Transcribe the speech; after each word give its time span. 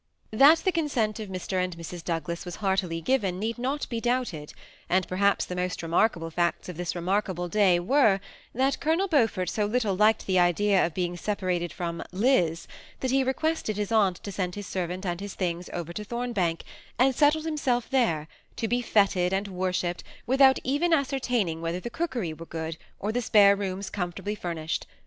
That 0.31 0.57
the 0.65 0.71
consent 0.71 1.19
of 1.19 1.29
Mr. 1.29 1.63
and 1.63 1.77
Mrs. 1.77 2.03
Douglas 2.03 2.43
was 2.43 2.55
heart 2.55 2.81
ily 2.83 3.01
given 3.01 3.37
need 3.37 3.59
not 3.59 3.87
be 3.87 4.01
doubted; 4.01 4.51
and 4.89 5.07
perhaps 5.07 5.45
the 5.45 5.55
most 5.55 5.83
remarkable 5.83 6.31
facts 6.31 6.67
of 6.67 6.75
this 6.75 6.95
remarkable 6.95 7.47
day 7.47 7.79
were, 7.79 8.19
that 8.55 8.79
Colonel 8.79 9.07
Beaufort 9.07 9.47
so 9.47 9.67
little 9.67 9.95
liked 9.95 10.25
the 10.25 10.39
idea 10.39 10.83
of 10.83 10.95
being 10.95 11.15
sepa 11.15 11.43
rated 11.43 11.71
from" 11.71 12.01
Liz," 12.11 12.67
that 13.01 13.11
he 13.11 13.23
requested 13.23 13.77
his 13.77 13.91
aunt 13.91 14.15
to 14.23 14.31
send 14.31 14.55
his 14.55 14.65
servant 14.65 15.05
and 15.05 15.21
his 15.21 15.35
things 15.35 15.69
over 15.71 15.93
to 15.93 16.03
Thornbank, 16.03 16.63
and 16.97 17.13
settled 17.13 17.45
himself 17.45 17.87
there, 17.91 18.27
to 18.55 18.67
be 18.67 18.81
fluted 18.81 19.31
and 19.31 19.49
worshipped, 19.49 20.03
without 20.25 20.57
even 20.63 20.93
ascertaining 20.93 21.61
whether 21.61 21.79
the 21.79 21.91
cookery 21.91 22.33
were 22.33 22.47
good, 22.47 22.75
or 22.99 23.11
the 23.11 23.21
spare 23.21 23.55
356 23.55 23.55
THE 23.55 23.55
SEMI 23.55 23.55
ATTACHED 23.55 23.61
COUPLE. 23.61 23.67
rooms 23.69 23.89
comfortably 23.91 24.33
famished. 24.35 24.87